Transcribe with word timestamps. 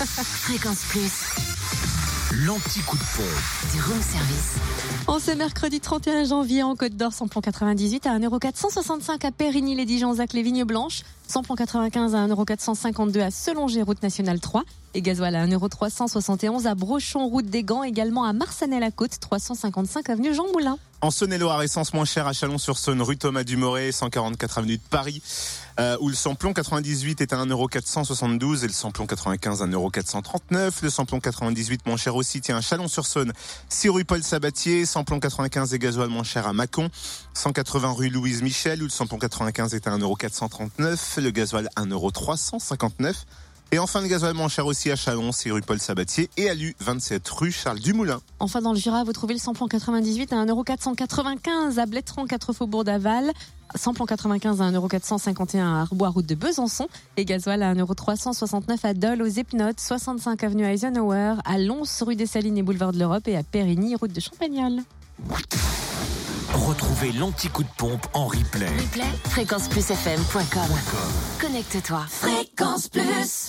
Fréquence 0.06 0.84
Plus, 0.88 1.12
L'anti-coup 2.46 2.96
de 2.96 3.02
pompe. 3.02 3.74
du 3.74 3.82
room 3.82 4.00
service. 4.00 4.54
En 5.06 5.18
ce 5.18 5.30
mercredi 5.32 5.78
31 5.78 6.24
janvier, 6.24 6.62
en 6.62 6.74
Côte 6.74 6.96
d'Or, 6.96 7.12
samplon 7.12 7.42
98 7.42 8.06
à 8.06 8.18
1,465€ 8.18 9.26
à 9.26 9.30
Périgny, 9.30 9.74
les 9.74 9.84
Dijonzac, 9.84 10.32
les 10.32 10.42
Vignes 10.42 10.64
Blanches. 10.64 11.02
Samplon 11.26 11.54
95 11.54 12.14
à 12.14 12.26
1,452€ 12.28 13.20
à 13.20 13.30
Selongé, 13.30 13.82
route 13.82 14.02
nationale 14.02 14.40
3. 14.40 14.62
Et 14.94 15.02
gasoil 15.02 15.36
à 15.36 15.46
1,371€ 15.46 16.66
à 16.66 16.74
Brochon, 16.74 17.26
route 17.26 17.46
des 17.46 17.62
Gants. 17.62 17.82
Également 17.82 18.24
à 18.24 18.32
Marsanel-la-Côte, 18.32 19.20
355 19.20 20.08
avenue 20.08 20.32
Jean 20.32 20.46
Moulin. 20.52 20.78
En 21.02 21.10
Saône-et-Loire, 21.10 21.62
essence 21.62 21.94
moins 21.94 22.04
chère 22.04 22.26
à 22.26 22.34
Chalon-sur-Saône, 22.34 23.00
rue 23.00 23.16
Thomas 23.16 23.42
Dumoré, 23.42 23.90
144 23.90 24.58
avenue 24.58 24.76
de 24.76 24.82
Paris, 24.82 25.22
euh, 25.78 25.96
où 26.00 26.10
le 26.10 26.14
samplon 26.14 26.52
98 26.52 27.22
est 27.22 27.32
à 27.32 27.38
1,472€ 27.38 28.64
et 28.64 28.66
le 28.66 28.72
samplon 28.74 29.06
95 29.06 29.62
à 29.62 29.66
1,439€. 29.66 30.82
Le 30.82 30.90
samplon 30.90 31.18
98 31.18 31.86
moins 31.86 31.96
cher 31.96 32.16
aussi, 32.16 32.42
tiens, 32.42 32.58
à 32.58 32.60
Chalon-sur-Saône, 32.60 33.32
6 33.70 33.88
rue 33.88 34.04
Paul 34.04 34.22
Sabatier, 34.22 34.84
samplon 34.84 35.20
95 35.20 35.72
et 35.72 35.78
gasoil 35.78 36.10
moins 36.10 36.22
cher 36.22 36.46
à 36.46 36.52
Mâcon, 36.52 36.90
180 37.32 37.92
rue 37.92 38.10
Louise 38.10 38.42
Michel, 38.42 38.82
où 38.82 38.84
le 38.84 38.90
samplon 38.90 39.18
95 39.18 39.72
est 39.72 39.86
à 39.86 39.96
1,439€, 39.96 41.22
le 41.22 41.30
gasoil 41.30 41.70
1,359€. 41.78 43.14
Et 43.72 43.78
enfin, 43.78 44.00
le 44.00 44.08
gasoil 44.08 44.34
moins 44.34 44.48
cher 44.48 44.66
aussi 44.66 44.90
à 44.90 44.96
Chalon, 44.96 45.30
6 45.30 45.52
rue 45.52 45.60
Paul 45.62 45.78
Sabatier 45.78 46.28
et 46.36 46.50
à 46.50 46.54
Lu, 46.54 46.74
27 46.80 47.28
rue 47.28 47.52
Charles 47.52 47.78
Dumoulin. 47.78 48.20
Enfin, 48.40 48.60
dans 48.60 48.72
le 48.72 48.78
Jura, 48.78 49.04
vous 49.04 49.12
trouvez 49.12 49.34
le 49.34 49.38
samplon 49.38 49.68
98 49.68 50.32
à 50.32 50.44
1,495€ 50.44 51.78
à 51.78 51.86
Blétran, 51.86 52.26
4 52.26 52.52
faubourg 52.52 52.82
d'Aval. 52.82 53.30
Samplon 53.76 54.06
95 54.06 54.60
à 54.60 54.70
1,451€ 54.72 55.60
à 55.60 55.80
Arbois, 55.82 56.08
route 56.08 56.26
de 56.26 56.34
Besançon. 56.34 56.88
Et 57.16 57.24
gasoil 57.24 57.62
à 57.62 57.72
1,369€ 57.74 58.78
à 58.82 58.94
Dole, 58.94 59.22
aux 59.22 59.26
Epnotes, 59.26 59.78
65 59.78 60.42
avenue 60.42 60.64
Eisenhower, 60.64 61.34
à 61.44 61.58
Lons, 61.58 61.84
rue 62.00 62.16
des 62.16 62.26
Salines 62.26 62.58
et 62.58 62.62
boulevard 62.62 62.90
de 62.90 62.98
l'Europe 62.98 63.28
et 63.28 63.36
à 63.36 63.44
Périgny, 63.44 63.94
route 63.94 64.12
de 64.12 64.20
Champagnol. 64.20 64.80
Retrouvez 66.52 67.12
l'anti-coup 67.12 67.62
de 67.62 67.68
pompe 67.76 68.06
en 68.12 68.26
replay. 68.26 68.66
Replay, 68.66 69.04
fréquenceplusfm.com. 69.28 70.76
Connecte-toi. 71.40 72.04
Fréquence 72.08 72.88
Plus. 72.88 73.48